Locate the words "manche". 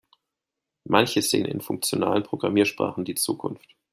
0.85-1.21